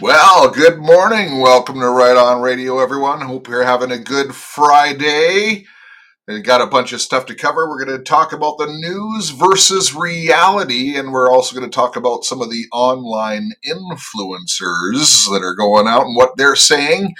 [0.00, 1.38] Well, good morning.
[1.38, 3.20] Welcome to Right On Radio, everyone.
[3.20, 5.66] Hope you're having a good Friday.
[6.26, 7.68] We got a bunch of stuff to cover.
[7.68, 11.94] We're going to talk about the news versus reality, and we're also going to talk
[11.94, 17.14] about some of the online influencers that are going out and what they're saying.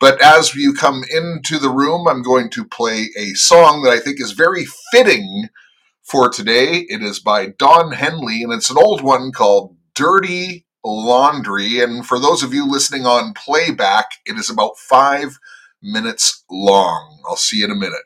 [0.00, 4.00] But as you come into the room, I'm going to play a song that I
[4.00, 5.48] think is very fitting
[6.02, 6.86] for today.
[6.88, 11.80] It is by Don Henley, and it's an old one called Dirty Laundry.
[11.80, 15.38] And for those of you listening on playback, it is about five
[15.82, 17.22] minutes long.
[17.28, 18.02] I'll see you in a minute.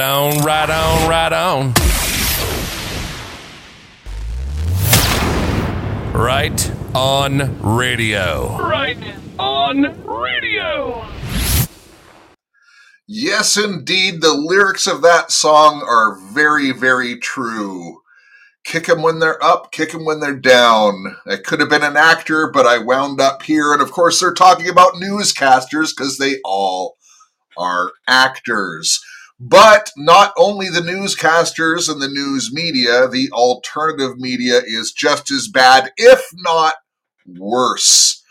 [0.00, 1.72] On, right on, right on.
[6.14, 8.58] Right on radio.
[8.58, 8.96] Right
[9.38, 11.06] on radio.
[13.06, 14.20] Yes, indeed.
[14.22, 18.00] The lyrics of that song are very, very true.
[18.64, 21.16] Kick them when they're up, kick them when they're down.
[21.26, 23.72] I could have been an actor, but I wound up here.
[23.72, 26.96] And of course, they're talking about newscasters because they all
[27.58, 29.02] are actors.
[29.40, 35.48] But not only the newscasters and the news media, the alternative media is just as
[35.48, 36.74] bad, if not
[37.26, 38.22] worse.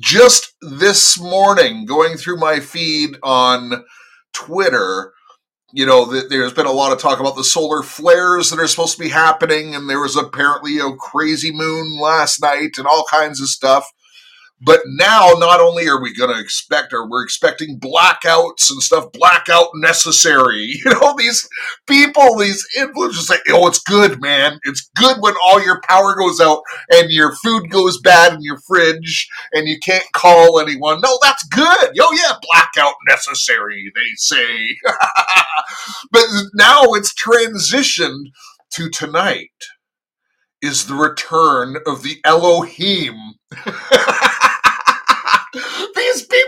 [0.00, 3.84] Just this morning, going through my feed on
[4.32, 5.12] Twitter,
[5.72, 8.96] you know, there's been a lot of talk about the solar flares that are supposed
[8.96, 13.40] to be happening, and there was apparently a crazy moon last night and all kinds
[13.40, 13.86] of stuff.
[14.60, 19.12] But now, not only are we going to expect, or we're expecting blackouts and stuff,
[19.12, 20.74] blackout necessary.
[20.88, 21.46] You know, these
[21.86, 24.58] people, these influencers say, oh, it's good, man.
[24.64, 28.58] It's good when all your power goes out and your food goes bad in your
[28.66, 31.00] fridge and you can't call anyone.
[31.00, 31.90] No, that's good.
[32.00, 34.76] Oh, yeah, blackout necessary, they say.
[36.10, 36.24] but
[36.54, 38.26] now it's transitioned
[38.70, 39.50] to tonight
[40.62, 43.14] is the return of the Elohim.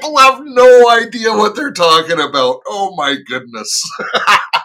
[0.00, 2.62] People have no idea what they're talking about.
[2.66, 3.82] Oh my goodness.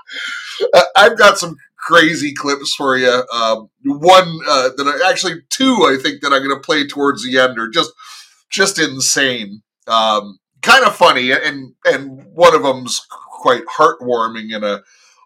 [0.95, 3.23] I've got some crazy clips for you.
[3.33, 7.23] Um, one uh, that I actually two I think that I'm going to play towards
[7.25, 7.91] the end are just
[8.49, 9.61] just insane.
[9.87, 14.81] Um, kind of funny and and one of them's quite heartwarming in a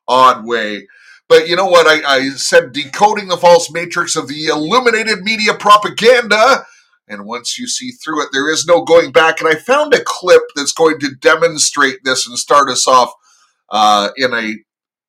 [0.08, 0.88] odd way.
[1.28, 1.86] But you know what?
[1.88, 6.66] I, I said decoding the false matrix of the illuminated media propaganda.
[7.10, 9.42] And once you see through it, there is no going back.
[9.42, 13.12] And I found a clip that's going to demonstrate this and start us off
[13.70, 14.56] uh, in a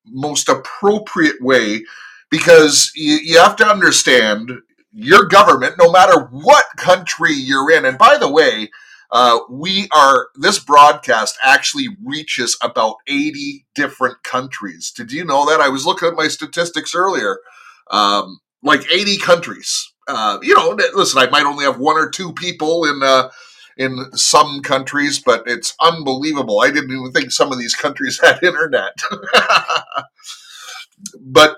[0.06, 1.84] most appropriate way
[2.30, 4.52] because you, you have to understand
[4.92, 7.84] your government, no matter what country you're in.
[7.84, 8.70] And by the way,
[9.10, 15.60] uh, we are this broadcast actually reaches about 80 different countries did you know that
[15.60, 17.38] i was looking at my statistics earlier
[17.90, 22.32] um, like 80 countries uh, you know listen i might only have one or two
[22.34, 23.30] people in uh,
[23.76, 28.42] in some countries but it's unbelievable i didn't even think some of these countries had
[28.42, 28.98] internet
[31.20, 31.56] but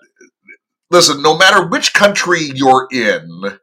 [0.91, 3.59] listen no matter which country you're in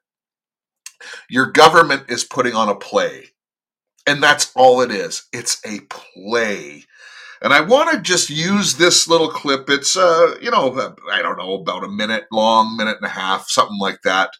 [1.30, 3.26] your government is putting on a play
[4.06, 5.28] and that's all it is.
[5.32, 6.84] It's a play.
[7.42, 9.70] And I want to just use this little clip.
[9.70, 13.14] It's, uh, you know, uh, I don't know, about a minute long, minute and a
[13.14, 14.32] half, something like that.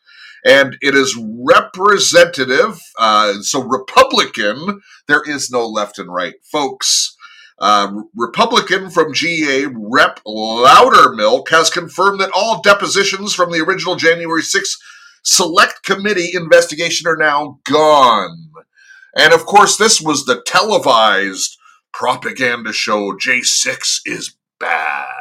[0.46, 2.80] And it is representative.
[2.98, 6.36] Uh, so, Republican, there is no left and right.
[6.44, 7.16] Folks,
[7.60, 14.42] uh, Republican from GA Rep Loudermilk has confirmed that all depositions from the original January
[14.42, 14.78] 6th
[15.24, 18.52] Select Committee investigation are now gone.
[19.16, 21.58] And of course, this was the televised
[21.94, 25.19] propaganda show J6 is bad.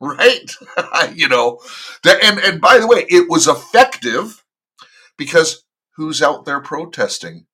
[0.00, 0.50] Right?
[1.14, 1.60] you know,
[2.04, 4.44] that, and, and by the way, it was effective
[5.16, 5.64] because
[5.96, 7.46] who's out there protesting?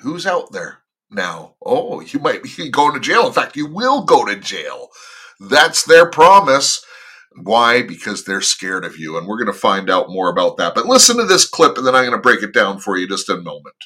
[0.00, 0.78] Who's out there
[1.10, 1.56] now?
[1.64, 3.26] Oh, you might be going to jail.
[3.26, 4.88] In fact, you will go to jail.
[5.38, 6.84] That's their promise.
[7.42, 7.82] Why?
[7.82, 9.16] Because they're scared of you.
[9.16, 10.74] And we're going to find out more about that.
[10.74, 13.06] But listen to this clip, and then I'm going to break it down for you
[13.06, 13.76] just in a moment.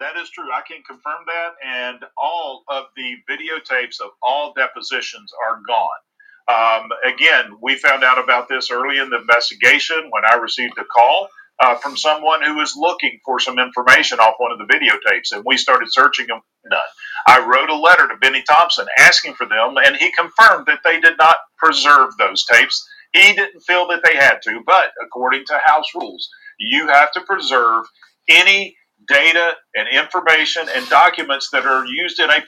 [0.00, 0.50] That is true.
[0.52, 1.50] I can confirm that.
[1.64, 6.00] And all of the videotapes of all depositions are gone.
[6.46, 10.84] Um, again, we found out about this early in the investigation when I received a
[10.84, 11.28] call
[11.60, 15.44] uh, from someone who was looking for some information off one of the videotapes, and
[15.46, 16.40] we started searching them.
[16.66, 16.80] None.
[17.26, 21.00] I wrote a letter to Bennie Thompson asking for them, and he confirmed that they
[21.00, 22.86] did not preserve those tapes.
[23.12, 27.20] He didn't feel that they had to, but according to House rules, you have to
[27.20, 27.84] preserve
[28.28, 28.76] any
[29.08, 32.42] data and information and documents that are used in a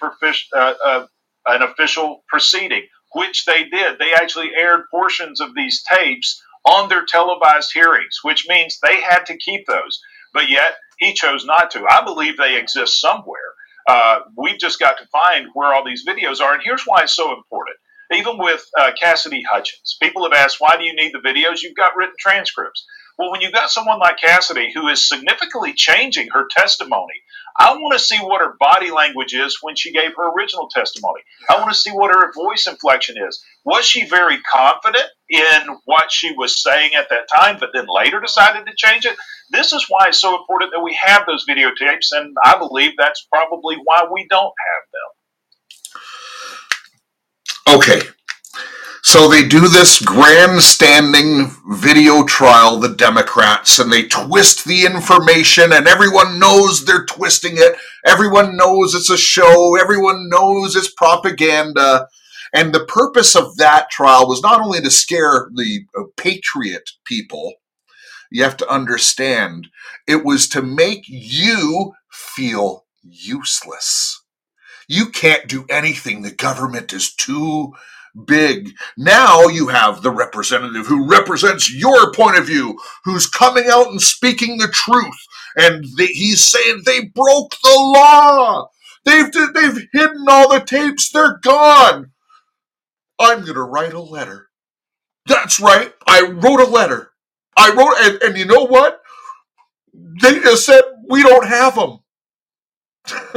[0.57, 1.07] uh, uh,
[1.47, 3.99] an official proceeding, which they did.
[3.99, 9.25] They actually aired portions of these tapes on their televised hearings, which means they had
[9.27, 10.01] to keep those.
[10.35, 11.85] But yet he chose not to.
[11.89, 13.55] I believe they exist somewhere.
[13.89, 16.55] Uh, we've just got to find where all these videos are.
[16.55, 17.77] And here's why it's so important.
[18.13, 21.63] Even with uh, Cassidy Hutchins, people have asked, why do you need the videos?
[21.63, 22.85] You've got written transcripts.
[23.19, 27.15] Well, when you've got someone like Cassidy who is significantly changing her testimony,
[27.59, 31.23] I want to see what her body language is when she gave her original testimony.
[31.49, 33.43] I want to see what her voice inflection is.
[33.65, 38.21] Was she very confident in what she was saying at that time, but then later
[38.21, 39.17] decided to change it?
[39.51, 43.27] This is why it's so important that we have those videotapes, and I believe that's
[43.33, 45.01] probably why we don't have them.
[47.81, 48.03] Okay.
[49.17, 55.89] So they do this grandstanding video trial, the Democrats, and they twist the information, and
[55.89, 57.77] everyone knows they're twisting it.
[58.05, 59.75] Everyone knows it's a show.
[59.81, 62.09] Everyone knows it's propaganda.
[62.53, 67.55] And the purpose of that trial was not only to scare the uh, patriot people,
[68.31, 69.69] you have to understand,
[70.07, 74.23] it was to make you feel useless.
[74.89, 76.21] You can't do anything.
[76.21, 77.73] The government is too
[78.25, 78.75] big.
[78.97, 84.01] Now you have the representative who represents your point of view, who's coming out and
[84.01, 85.17] speaking the truth.
[85.57, 88.69] And they, he's saying they broke the law.
[89.05, 91.11] They've, they've hidden all the tapes.
[91.11, 92.13] They're gone.
[93.19, 94.49] I'm going to write a letter.
[95.27, 95.93] That's right.
[96.07, 97.13] I wrote a letter.
[97.57, 99.01] I wrote, and, and you know what?
[100.21, 102.01] They just said, we don't have them.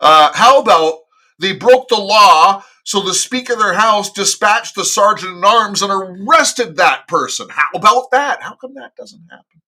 [0.00, 1.01] uh, how about
[1.42, 5.82] they broke the law, so the Speaker of their House dispatched the Sergeant at Arms
[5.82, 7.48] and arrested that person?
[7.50, 8.42] How about that?
[8.42, 9.60] How come that doesn't happen?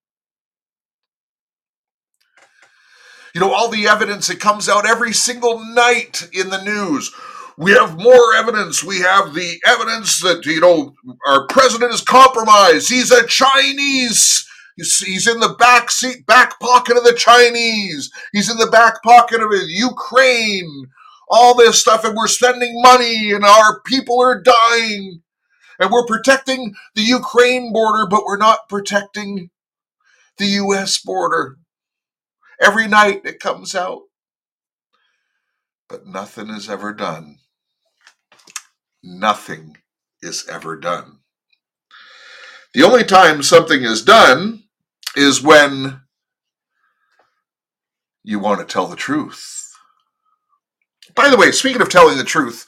[3.33, 7.13] You know, all the evidence that comes out every single night in the news.
[7.57, 8.83] We have more evidence.
[8.83, 10.93] We have the evidence that, you know,
[11.27, 12.89] our president is compromised.
[12.89, 14.45] He's a Chinese.
[14.77, 18.11] He's in the back seat, back pocket of the Chinese.
[18.33, 20.87] He's in the back pocket of Ukraine.
[21.29, 25.21] All this stuff, and we're spending money, and our people are dying.
[25.79, 29.49] And we're protecting the Ukraine border, but we're not protecting
[30.37, 30.97] the U.S.
[30.99, 31.57] border.
[32.61, 34.03] Every night it comes out.
[35.89, 37.37] But nothing is ever done.
[39.03, 39.77] Nothing
[40.21, 41.19] is ever done.
[42.73, 44.63] The only time something is done
[45.15, 46.01] is when
[48.23, 49.64] you want to tell the truth.
[51.15, 52.67] By the way, speaking of telling the truth,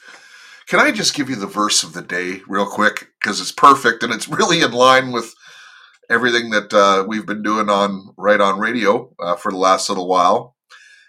[0.66, 3.08] can I just give you the verse of the day real quick?
[3.20, 5.34] Because it's perfect and it's really in line with
[6.10, 10.08] everything that uh, we've been doing on Right On Radio uh, for the last little
[10.08, 10.56] while.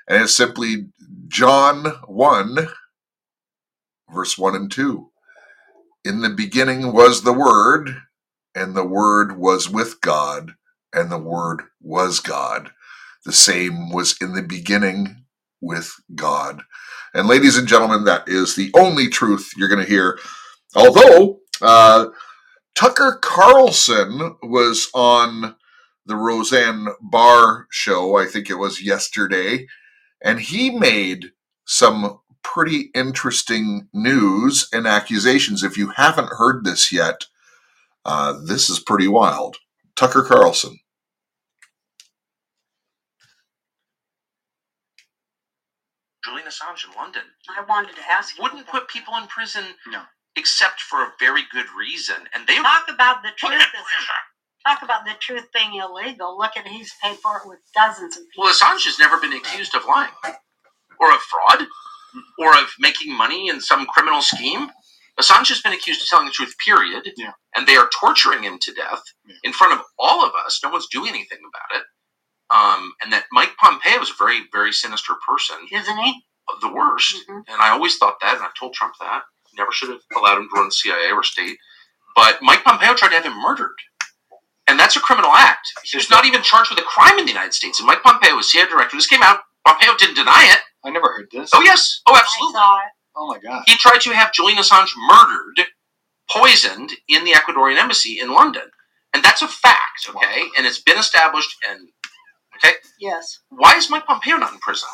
[0.07, 0.89] And it's simply
[1.27, 2.67] John 1,
[4.13, 5.09] verse 1 and 2.
[6.03, 8.01] In the beginning was the Word,
[8.55, 10.55] and the Word was with God,
[10.91, 12.71] and the Word was God.
[13.23, 15.25] The same was in the beginning
[15.61, 16.61] with God.
[17.13, 20.19] And ladies and gentlemen, that is the only truth you're going to hear.
[20.75, 22.07] Although, uh,
[22.75, 25.55] Tucker Carlson was on
[26.05, 29.67] the Roseanne Barr show, I think it was yesterday,
[30.23, 31.31] and he made
[31.65, 35.63] some pretty interesting news and accusations.
[35.63, 37.25] If you haven't heard this yet,
[38.05, 39.57] uh, this is pretty wild.
[39.95, 40.79] Tucker Carlson.
[46.25, 47.23] Julian Assange in London.
[47.49, 48.43] I wanted to ask you.
[48.43, 50.03] Wouldn't put people in prison No.
[50.35, 52.17] except for a very good reason.
[52.33, 53.53] And they talk about the truth.
[53.61, 54.07] Is,
[54.65, 56.37] talk about the truth being illegal.
[56.37, 58.43] Look at he's paid for it with dozens of people.
[58.45, 60.11] Well, Assange has never been accused of lying
[60.99, 61.67] or of fraud
[62.39, 64.71] or of making money in some criminal scheme.
[65.19, 67.03] Assange has been accused of telling the truth, period.
[67.17, 67.31] Yeah.
[67.55, 69.35] And they are torturing him to death Yeah.
[69.43, 70.59] in front of all of us.
[70.63, 71.87] No one's doing anything about it.
[72.51, 76.23] Um, and that Mike Pompeo is a very, very sinister person, Isn't he?
[76.61, 77.15] the worst.
[77.29, 77.43] Mhm.
[77.47, 79.23] And I always thought that, and I told Trump that.
[79.53, 81.57] Never should have allowed him to run the CIA or state.
[82.15, 83.75] But Mike Pompeo tried to have him murdered.
[84.67, 85.67] And that's a criminal act.
[85.83, 87.79] He's not even charged with a crime in the United States.
[87.79, 88.97] And Mike Pompeo was CIA director.
[88.97, 89.41] This came out.
[89.65, 90.61] Pompeo didn't deny it.
[90.85, 91.49] I never heard this.
[91.53, 92.01] Oh, yes.
[92.07, 92.53] Oh, I absolutely.
[92.53, 92.91] saw it.
[93.15, 93.63] Oh my god.
[93.67, 95.67] He tried to have Julian Assange murdered,
[96.31, 98.69] poisoned in the Ecuadorian embassy in London.
[99.13, 100.43] And that's a fact, okay?
[100.57, 101.55] And it's been established.
[101.69, 101.89] And,
[102.63, 102.75] okay?
[102.99, 103.39] Yes.
[103.49, 104.89] Why is Mike Pompeo not in prison?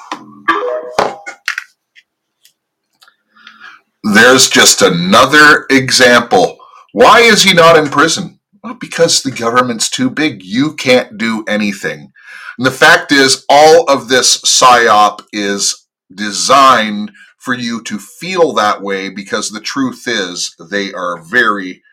[4.04, 6.58] There's just another example.
[6.94, 8.40] Why is he not in prison?
[8.64, 10.44] Well, because the government's too big.
[10.44, 12.12] You can't do anything.
[12.58, 18.82] And the fact is, all of this psyop is designed for you to feel that
[18.82, 21.84] way because the truth is, they are very,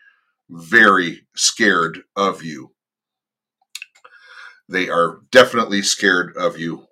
[0.49, 2.72] very scared of you.
[4.73, 6.87] They are definitely scared of you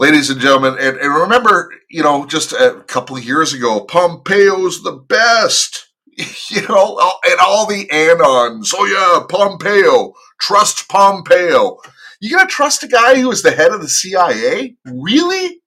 [0.00, 4.82] ladies and gentlemen, and, and remember, you know, just a couple of years ago, Pompeo's
[4.82, 5.86] the best.
[6.50, 8.74] You know, and all the anons.
[8.76, 10.12] Oh yeah, Pompeo.
[10.38, 11.78] Trust Pompeo.
[12.20, 14.76] You gonna trust a guy who is the head of the CIA?
[14.84, 15.62] Really?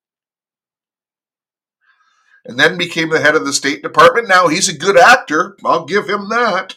[2.45, 4.27] And then became the head of the State Department.
[4.27, 5.57] Now he's a good actor.
[5.65, 6.75] I'll give him that.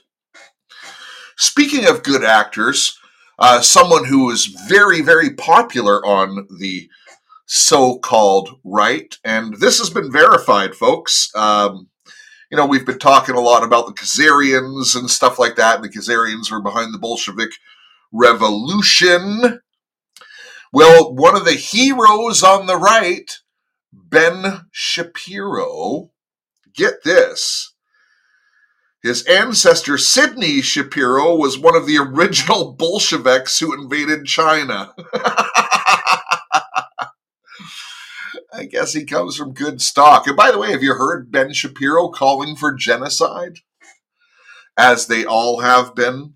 [1.36, 2.96] Speaking of good actors,
[3.38, 6.88] uh, someone who is very, very popular on the
[7.46, 9.16] so called right.
[9.24, 11.30] And this has been verified, folks.
[11.34, 11.88] Um,
[12.50, 15.76] you know, we've been talking a lot about the Khazarians and stuff like that.
[15.76, 17.50] And the Khazarians were behind the Bolshevik
[18.12, 19.60] Revolution.
[20.72, 23.30] Well, one of the heroes on the right,
[23.92, 26.10] Ben Shapiro,
[26.74, 27.72] get this.
[29.06, 34.92] His ancestor, Sidney Shapiro, was one of the original Bolsheviks who invaded China.
[38.52, 40.26] I guess he comes from good stock.
[40.26, 43.58] And by the way, have you heard Ben Shapiro calling for genocide?
[44.76, 46.34] As they all have been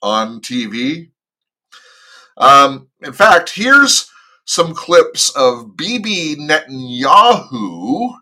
[0.00, 1.10] on TV.
[2.36, 4.08] Um, in fact, here's
[4.44, 8.14] some clips of Bibi Netanyahu.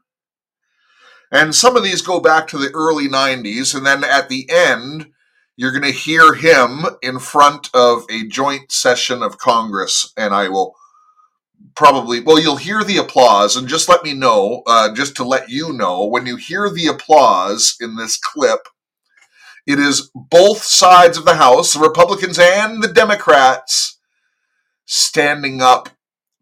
[1.30, 3.74] And some of these go back to the early 90s.
[3.74, 5.10] And then at the end,
[5.56, 10.12] you're going to hear him in front of a joint session of Congress.
[10.16, 10.74] And I will
[11.74, 15.48] probably well you'll hear the applause and just let me know uh, just to let
[15.48, 18.68] you know when you hear the applause in this clip
[19.66, 23.98] it is both sides of the house the republicans and the democrats
[24.84, 25.90] standing up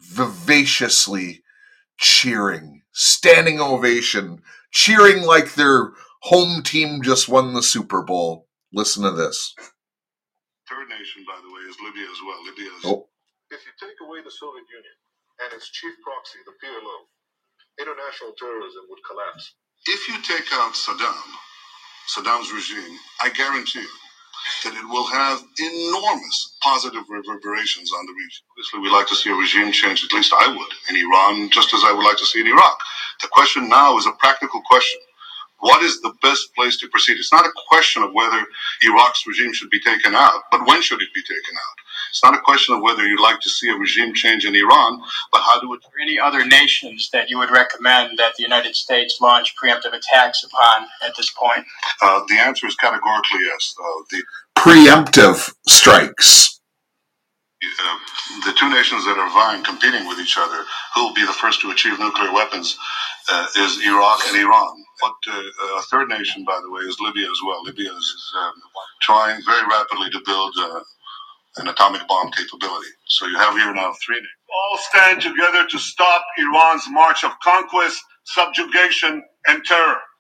[0.01, 1.43] vivaciously
[1.99, 9.13] cheering standing ovation cheering like their home team just won the super bowl listen to
[9.13, 9.55] this
[10.69, 13.09] third nation by the way is libya as well libya is oh.
[13.51, 14.95] if you take away the soviet union
[15.45, 16.97] and its chief proxy, the PLO,
[17.79, 19.55] international terrorism would collapse.
[19.87, 21.29] If you take out Saddam,
[22.11, 24.08] Saddam's regime, I guarantee you
[24.65, 28.43] that it will have enormous positive reverberations on the region.
[28.53, 31.75] Obviously, we like to see a regime change, at least I would, in Iran, just
[31.75, 32.79] as I would like to see in Iraq.
[33.23, 35.01] The question now is a practical question.
[35.61, 37.19] What is the best place to proceed?
[37.19, 38.45] It's not a question of whether
[38.83, 41.77] Iraq's regime should be taken out, but when should it be taken out?
[42.11, 45.01] It's not a question of whether you'd like to see a regime change in Iran,
[45.33, 45.81] but how do it.
[45.85, 50.45] Are any other nations that you would recommend that the United States launch preemptive attacks
[50.45, 51.67] upon at this point?
[52.03, 53.75] Uh, the answer is categorically yes.
[53.79, 54.23] Uh, the
[54.57, 56.61] preemptive strikes.
[57.61, 57.99] Uh,
[58.47, 61.61] the two nations that are vying, competing with each other, who will be the first
[61.61, 62.79] to achieve nuclear weapons,
[63.31, 64.85] uh, is Iraq and Iran.
[65.01, 67.63] But uh, a third nation, by the way, is Libya as well.
[67.65, 68.53] Libya is um,
[69.03, 70.81] trying very rapidly to build uh,
[71.59, 72.89] an atomic bomb capability.
[73.09, 74.17] So you have here now three.
[74.21, 79.97] All stand together to stop Iran's march of conquest, subjugation, and terror.
[79.99, 80.19] I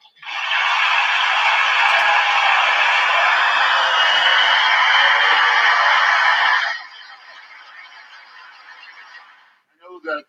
[9.82, 10.24] know that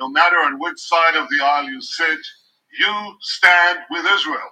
[0.00, 2.20] no matter on which side of the aisle you sit,
[2.80, 4.50] you stand with Israel.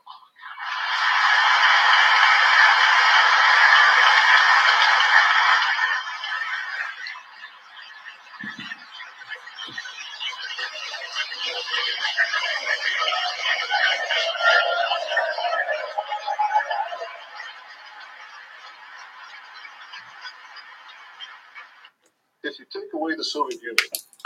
[22.53, 23.77] If you take away the Soviet Union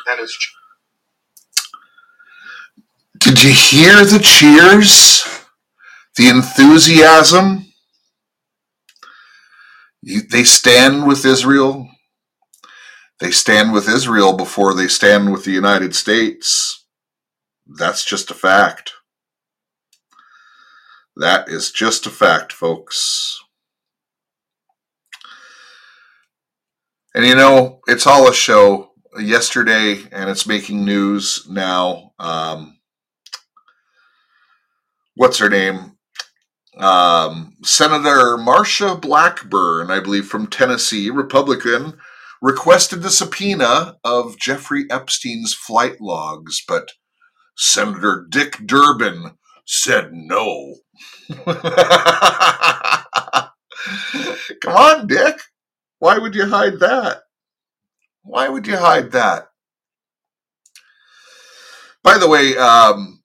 [0.08, 0.54] and its.
[3.18, 5.24] Did you hear the cheers?
[6.16, 7.66] The enthusiasm?
[10.02, 11.88] You, they stand with Israel.
[13.20, 16.86] They stand with Israel before they stand with the United States.
[17.66, 18.92] That's just a fact.
[21.16, 23.40] That is just a fact, folks.
[27.16, 28.90] And you know, it's all a show.
[29.18, 32.12] Yesterday, and it's making news now.
[32.18, 32.76] Um,
[35.14, 35.96] what's her name?
[36.76, 41.96] Um, Senator Marsha Blackburn, I believe, from Tennessee, Republican,
[42.42, 46.90] requested the subpoena of Jeffrey Epstein's flight logs, but
[47.56, 50.74] Senator Dick Durbin said no.
[51.46, 51.56] Come
[54.76, 55.40] on, Dick.
[55.98, 57.22] Why would you hide that?
[58.22, 59.48] Why would you hide that?
[62.02, 63.22] By the way, um,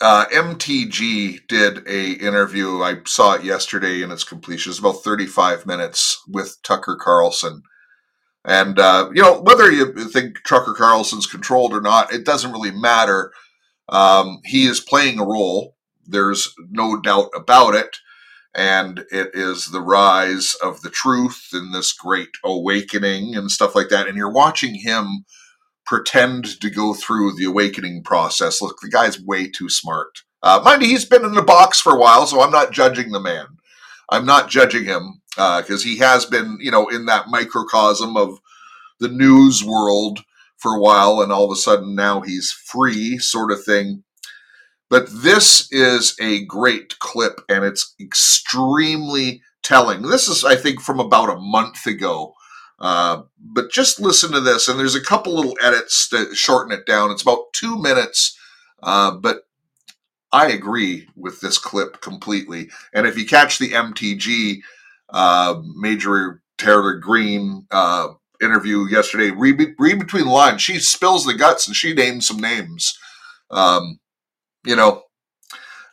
[0.00, 2.82] uh, MTG did a interview.
[2.82, 4.70] I saw it yesterday in its completion.
[4.70, 7.62] It's about 35 minutes with Tucker Carlson.
[8.44, 12.70] And, uh, you know, whether you think Tucker Carlson's controlled or not, it doesn't really
[12.70, 13.32] matter.
[13.88, 15.76] Um, he is playing a role.
[16.04, 17.96] There's no doubt about it
[18.56, 23.90] and it is the rise of the truth and this great awakening and stuff like
[23.90, 24.08] that.
[24.08, 25.24] And you're watching him
[25.84, 28.62] pretend to go through the awakening process.
[28.62, 30.22] Look, the guy's way too smart.
[30.42, 33.12] Uh, mind you, he's been in the box for a while, so I'm not judging
[33.12, 33.46] the man.
[34.10, 38.38] I'm not judging him because uh, he has been, you know, in that microcosm of
[39.00, 40.20] the news world
[40.56, 44.02] for a while and all of a sudden now he's free, sort of thing.
[44.88, 50.02] But this is a great clip and it's extremely telling.
[50.02, 52.34] This is, I think, from about a month ago.
[52.78, 56.84] Uh, but just listen to this, and there's a couple little edits to shorten it
[56.84, 57.10] down.
[57.10, 58.38] It's about two minutes,
[58.82, 59.46] uh, but
[60.30, 62.68] I agree with this clip completely.
[62.92, 64.60] And if you catch the MTG
[65.08, 68.08] uh, Marjorie Taylor Greene uh,
[68.42, 70.60] interview yesterday, read, read between the lines.
[70.60, 72.98] She spills the guts and she names some names.
[73.50, 74.00] Um,
[74.66, 75.06] you know,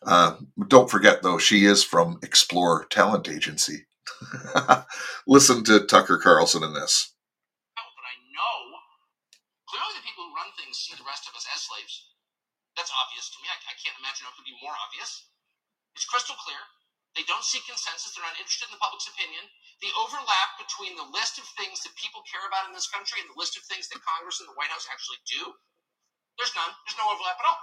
[0.01, 0.35] uh,
[0.67, 3.85] don't forget though, she is from Explore Talent Agency.
[5.27, 7.13] Listen to Tucker Carlson in this.
[7.77, 8.57] But I know
[9.69, 12.09] clearly the people who run things see the rest of us as slaves.
[12.73, 13.47] That's obvious to me.
[13.47, 15.29] I, I can't imagine it could be more obvious.
[15.93, 16.59] It's crystal clear.
[17.13, 18.17] They don't seek consensus.
[18.17, 19.45] They're not interested in the public's opinion.
[19.85, 23.29] The overlap between the list of things that people care about in this country and
[23.29, 25.53] the list of things that Congress and the White House actually do,
[26.41, 26.73] there's none.
[26.89, 27.61] There's no overlap at all.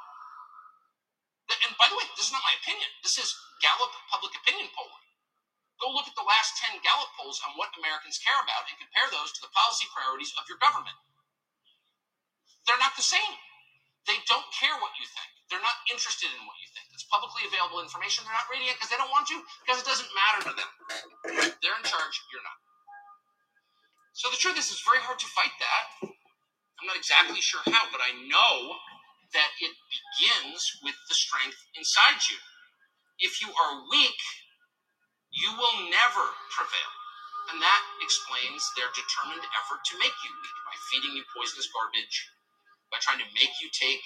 [1.50, 2.86] And by the way, this is not my opinion.
[3.02, 5.06] This is Gallup public opinion polling.
[5.82, 9.08] Go look at the last 10 Gallup polls on what Americans care about and compare
[9.08, 10.94] those to the policy priorities of your government.
[12.68, 13.34] They're not the same.
[14.04, 15.30] They don't care what you think.
[15.48, 16.86] They're not interested in what you think.
[16.94, 18.22] It's publicly available information.
[18.22, 20.70] They're not reading it because they don't want to, because it doesn't matter to them.
[21.58, 22.58] They're in charge, you're not.
[24.14, 25.84] So the truth is, it's very hard to fight that.
[26.04, 28.76] I'm not exactly sure how, but I know
[29.32, 32.38] that it begins with the strength inside you.
[33.20, 34.20] If you are weak,
[35.30, 36.92] you will never prevail.
[37.50, 42.16] And that explains their determined effort to make you weak by feeding you poisonous garbage,
[42.90, 44.02] by trying to make you take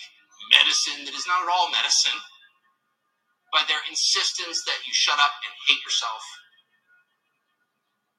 [0.52, 2.16] medicine that is not at all medicine,
[3.52, 6.24] by their insistence that you shut up and hate yourself,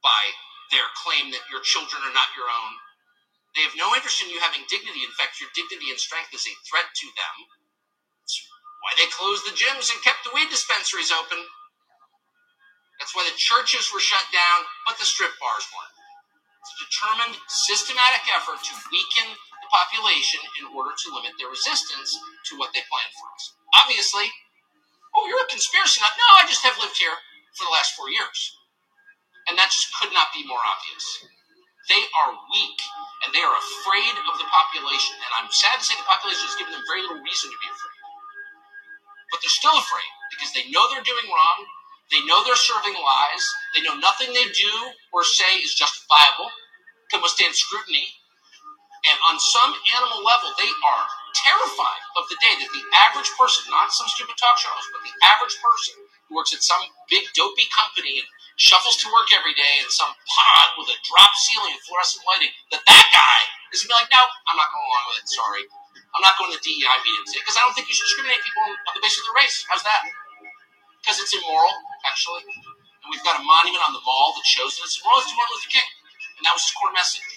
[0.02, 0.34] by
[0.72, 2.74] their claim that your children are not your own.
[3.56, 5.08] They have no interest in you having dignity.
[5.08, 7.36] In fact, your dignity and strength is a threat to them.
[8.20, 8.36] That's
[8.84, 11.39] why they closed the gyms and kept the weed dispensaries open.
[13.00, 15.96] That's why the churches were shut down, but the strip bars weren't.
[16.63, 22.12] It's a determined, systematic effort to weaken the population in order to limit their resistance
[22.52, 23.56] to what they plan for us.
[23.84, 24.28] Obviously,
[25.15, 26.12] oh, you're a conspiracy nut.
[26.18, 27.15] No, I just have lived here
[27.56, 28.52] for the last four years.
[29.48, 31.06] And that just could not be more obvious.
[31.89, 32.80] They are weak
[33.26, 35.15] and they are afraid of the population.
[35.21, 37.69] And I'm sad to say the population has given them very little reason to be
[37.69, 38.00] afraid.
[39.32, 41.60] But they're still afraid because they know they're doing wrong.
[42.13, 43.43] They know they're serving lies.
[43.74, 44.74] They know nothing they do
[45.13, 46.50] or say is justifiable,
[47.12, 48.10] can withstand scrutiny,
[49.06, 51.04] and on some animal level, they are
[51.45, 55.02] terrified of the day that the average person, not some stupid talk show host, but
[55.06, 55.93] the average person
[56.30, 60.12] who works at some big dopey company and shuffles to work every day in some
[60.12, 63.39] pod with a drop ceiling and fluorescent lighting, that that guy
[63.76, 65.28] is going to be like, no, I'm not going along with it.
[65.28, 65.63] Sorry.
[66.15, 68.94] I'm not going to DEI meetings because I don't think you should discriminate people on
[68.96, 69.68] the basis of their race.
[69.68, 70.08] How's that?
[71.04, 71.76] Because it's immoral,
[72.08, 72.48] actually.
[72.48, 75.20] And we've got a monument on the mall that shows that it's immoral.
[75.20, 75.89] It's Martin Luther King.
[76.39, 77.28] And that was his core message.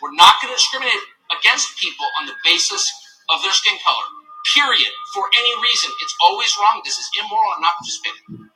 [0.00, 2.88] We're not going to discriminate against people on the basis
[3.28, 4.08] of their skin color.
[4.56, 4.92] Period.
[5.12, 5.92] For any reason.
[6.00, 6.80] It's always wrong.
[6.88, 7.52] This is immoral.
[7.52, 8.48] I'm not participating.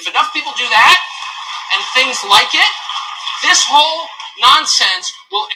[0.00, 0.98] If enough people do that
[1.76, 2.72] and things like it,
[3.42, 4.08] this whole
[4.40, 5.46] nonsense will.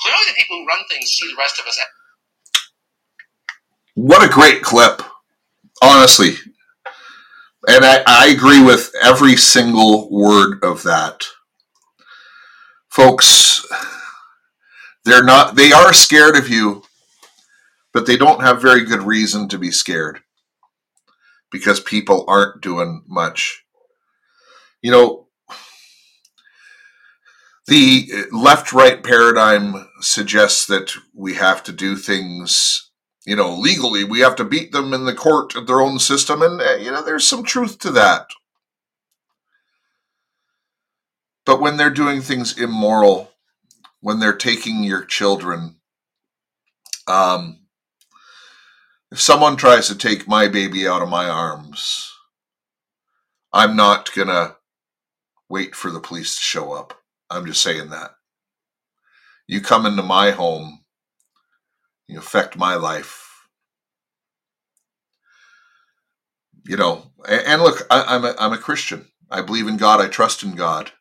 [0.00, 1.78] Clearly, the people who run things see the rest of us.
[3.94, 5.02] What a great clip.
[5.82, 6.36] Honestly.
[7.66, 11.24] And I, I agree with every single word of that.
[12.88, 13.66] Folks,
[15.04, 16.84] they're not they are scared of you,
[17.92, 20.20] but they don't have very good reason to be scared.
[21.50, 23.64] Because people aren't doing much.
[24.82, 25.28] You know,
[27.66, 32.90] the left right paradigm suggests that we have to do things,
[33.26, 34.02] you know, legally.
[34.02, 36.42] We have to beat them in the court of their own system.
[36.42, 38.26] And, uh, you know, there's some truth to that.
[41.46, 43.32] But when they're doing things immoral,
[44.00, 45.76] when they're taking your children,
[47.06, 47.60] um,
[49.12, 52.12] if someone tries to take my baby out of my arms,
[53.52, 54.56] I'm not going to
[55.50, 56.94] wait for the police to show up.
[57.28, 58.12] I'm just saying that.
[59.46, 60.80] You come into my home,
[62.06, 63.26] you affect my life.
[66.66, 69.06] You know, and, look, I, I'm a, I'm a Christian.
[69.30, 70.00] I believe in God.
[70.00, 70.92] I trust in God.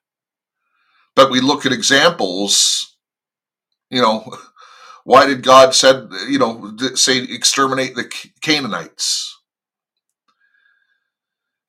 [1.15, 2.97] But we look at examples.
[3.89, 4.25] You know,
[5.03, 9.37] why did God said you know say exterminate the Canaanites?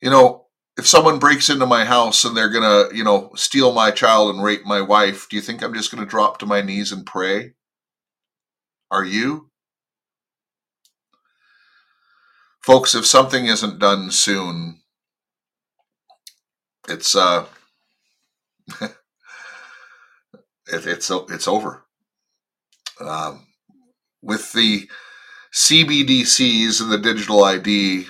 [0.01, 3.91] You know, if someone breaks into my house and they're gonna, you know, steal my
[3.91, 6.91] child and rape my wife, do you think I'm just gonna drop to my knees
[6.91, 7.53] and pray?
[8.89, 9.49] Are you?
[12.61, 14.81] Folks, if something isn't done soon,
[16.87, 17.45] it's uh
[18.81, 18.91] it,
[20.67, 21.85] it's it's over.
[22.99, 23.47] Um,
[24.21, 24.87] with the
[25.53, 28.05] CBDCs and the digital ID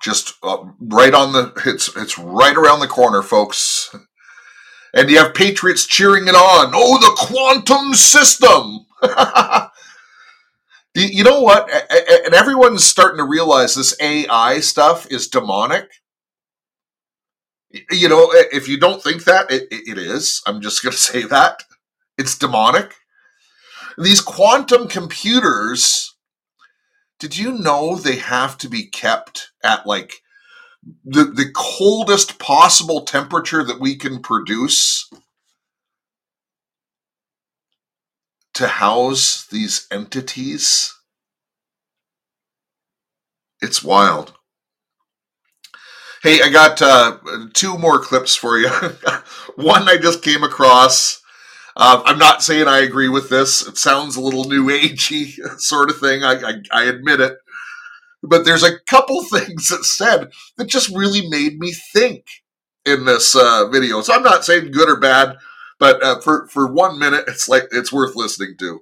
[0.00, 3.94] just uh, right on the it's it's right around the corner folks.
[4.94, 6.72] And you have patriots cheering it on.
[6.74, 8.86] Oh the quantum system.
[10.94, 11.70] You know what?
[12.26, 15.88] And everyone's starting to realize this ai stuff is demonic.
[17.92, 20.42] You know if you don't think that it, it is.
[20.46, 21.62] I'm just going to say that.
[22.18, 22.94] It's demonic.
[23.98, 26.09] These quantum computers
[27.20, 30.22] did you know they have to be kept at like
[31.04, 35.08] the, the coldest possible temperature that we can produce
[38.54, 40.94] to house these entities?
[43.62, 44.32] It's wild.
[46.22, 47.18] Hey, I got uh,
[47.54, 48.68] two more clips for you.
[49.56, 51.19] One I just came across.
[51.76, 53.66] Uh, I'm not saying I agree with this.
[53.66, 56.24] It sounds a little new agey sort of thing.
[56.24, 57.36] I, I, I admit it.
[58.22, 62.26] But there's a couple things that said that just really made me think
[62.84, 64.00] in this uh, video.
[64.02, 65.36] So I'm not saying good or bad,
[65.78, 68.80] but uh, for for one minute, it's like it's worth listening to.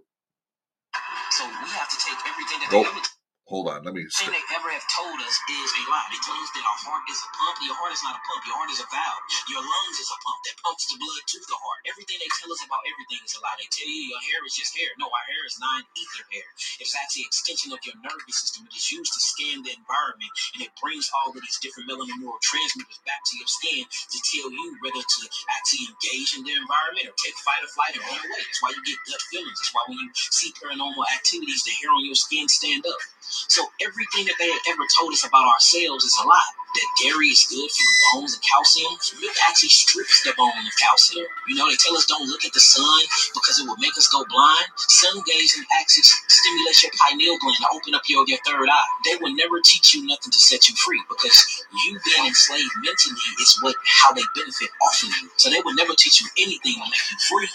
[1.31, 3.08] So we have to take everything that
[3.48, 4.04] hold on, let me.
[4.12, 6.08] thing they ever have told us is a lie.
[6.12, 7.56] They told us that our heart is a pump.
[7.64, 8.40] Your heart is not a pump.
[8.44, 9.24] Your heart is a valve.
[9.48, 11.80] Your lungs is a pump that pumps the blood to the heart.
[11.88, 13.56] Everything they tell us about everything is a lie.
[13.56, 14.92] They tell you your hair is just hair.
[15.00, 16.48] No, our hair is non-ether hair.
[16.78, 18.68] It's actually an extension of your nervous system.
[18.68, 22.20] It is used to scan the environment, and it brings all of these different melanin
[22.20, 25.20] neurotransmitters back to your skin to tell you whether to
[25.56, 28.42] actually engage in the environment or take fight or flight and run away.
[28.44, 29.56] That's why you get gut feelings.
[29.56, 33.00] That's why when you see paranormal activities, the hair on your skin stand up.
[33.48, 36.53] So everything that they have ever told us about ourselves is a lie.
[36.74, 38.92] That dairy is good for the bones and calcium.
[39.22, 41.27] Milk actually strips the bone of calcium.
[41.48, 43.01] You know, they tell us don't look at the sun
[43.35, 44.68] because it will make us go blind.
[44.77, 48.88] Sun gazing actually stimulates your pineal gland to open up your, your third eye.
[49.07, 51.38] They will never teach you nothing to set you free because
[51.87, 55.31] you being enslaved mentally is what how they benefit off of you.
[55.38, 57.48] So they will never teach you anything to make you free.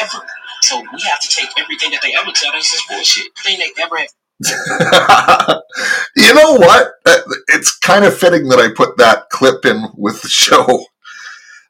[0.00, 0.26] Ever.
[0.62, 3.32] So we have to take everything that they ever tell us is bullshit.
[3.46, 4.08] Everything they ever have
[6.16, 6.92] you know what?
[7.06, 10.86] Uh, It's kind of fitting that I put that clip in with the show.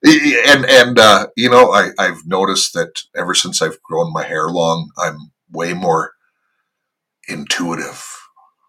[0.05, 4.49] And and uh, you know, I, I've noticed that ever since I've grown my hair
[4.49, 6.13] long, I'm way more
[7.29, 8.05] intuitive.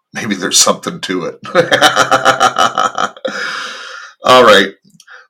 [0.14, 1.40] Maybe there's something to it.
[4.24, 4.70] All right.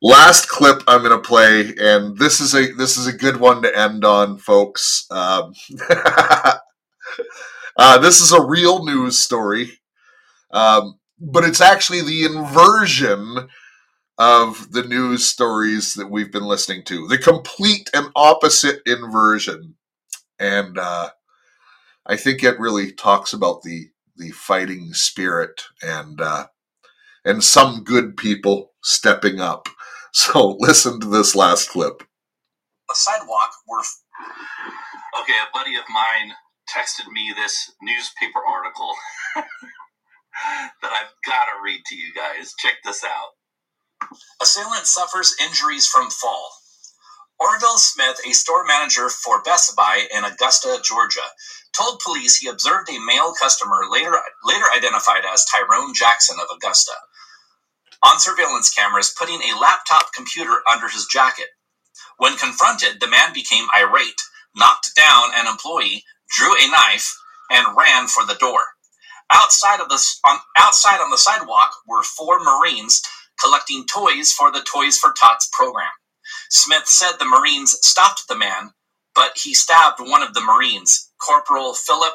[0.02, 3.62] Last clip I'm going to play, and this is a this is a good one
[3.62, 5.06] to end on, folks.
[5.10, 5.54] Um,
[7.80, 9.72] uh, this is a real news story,
[10.52, 13.48] um, but it's actually the inversion
[14.18, 17.08] of the news stories that we've been listening to.
[17.08, 19.76] The complete and opposite inversion,
[20.40, 21.10] and uh,
[22.06, 26.46] I think it really talks about the the fighting spirit and uh,
[27.24, 29.68] and some good people stepping up.
[30.14, 32.02] So listen to this last clip.
[32.90, 33.82] a sidewalk where
[35.20, 36.34] Okay, a buddy of mine
[36.74, 38.92] texted me this newspaper article
[40.82, 42.54] that I've got to read to you guys.
[42.60, 43.30] Check this out.
[44.42, 46.50] assailant suffers injuries from fall.
[47.40, 51.26] Orville Smith, a store manager for Best Buy in Augusta, Georgia,
[51.76, 56.92] told police he observed a male customer later later identified as Tyrone Jackson of Augusta
[58.04, 61.48] on surveillance cameras putting a laptop computer under his jacket.
[62.18, 64.20] When confronted, the man became irate,
[64.56, 67.14] knocked down an employee, drew a knife,
[67.50, 68.60] and ran for the door.
[69.32, 73.02] Outside of the on, outside on the sidewalk were four Marines
[73.40, 75.90] collecting toys for the Toys for Tots program.
[76.50, 78.72] Smith said the Marines stopped the man,
[79.14, 82.14] but he stabbed one of the Marines, Corporal Philip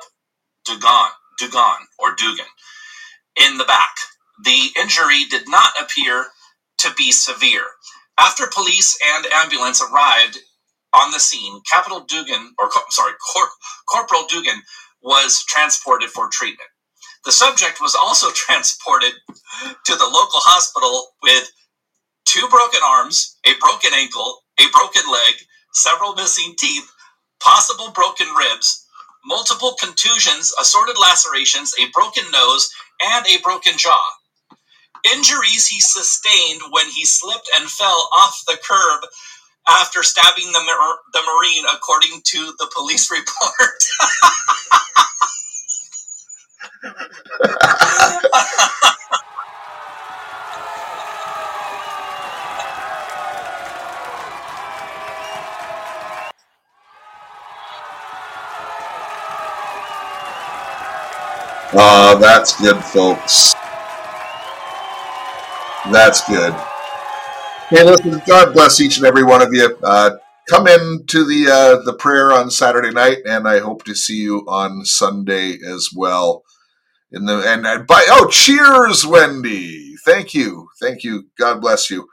[0.66, 2.46] Dugan, Dugan or Dugan,
[3.42, 3.96] in the back.
[4.44, 6.28] The injury did not appear
[6.80, 7.66] to be severe.
[8.20, 10.40] After police and ambulance arrived
[10.96, 13.50] on the scene, Capital Dugan, or sorry, Cor-
[13.90, 14.62] Corporal Dugan
[15.04, 16.70] was transported for treatment.
[17.26, 19.14] The subject was also transported
[19.86, 21.52] to the local hospital with
[22.26, 25.36] two broken arms, a broken ankle, a broken leg,
[25.74, 26.90] several missing teeth,
[27.42, 28.86] possible broken ribs,
[29.26, 32.70] multiple contusions, assorted lacerations, a broken nose,
[33.04, 34.04] and a broken jaw.
[35.16, 39.02] Injuries he sustained when he slipped and fell off the curb
[39.70, 43.84] after stabbing the, mar- the Marine, according to the police report.
[61.74, 63.56] Oh, that's good, folks.
[65.92, 66.56] That's good.
[67.70, 69.76] Hey, listen, God bless each and every one of you.
[69.84, 73.96] Uh, come in to the uh, the prayer on Saturday night, and I hope to
[73.96, 76.44] see you on Sunday as well.
[77.12, 79.96] In the and, by oh, cheers, Wendy.
[80.06, 81.30] Thank you, thank you.
[81.40, 82.08] God bless you.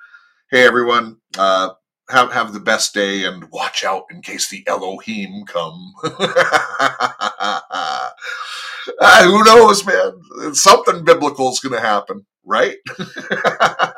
[0.51, 1.19] Hey, everyone.
[1.37, 1.71] Uh,
[2.09, 5.93] have have the best day, and watch out in case the Elohim come.
[8.99, 10.55] Uh, who knows, man?
[10.55, 12.77] Something biblical is going to happen, right?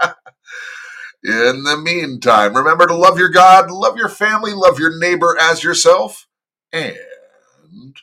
[1.25, 5.65] In the meantime, remember to love your God, love your family, love your neighbor as
[5.65, 6.27] yourself,
[6.71, 7.97] and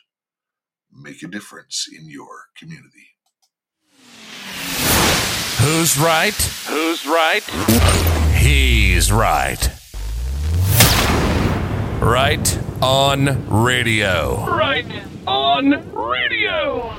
[0.92, 3.10] make a difference in your community.
[5.60, 6.34] Who's right?
[6.66, 7.44] Who's right?
[8.34, 9.70] He's right.
[12.00, 14.46] Right on radio.
[14.46, 14.86] Right
[15.28, 16.92] on radio.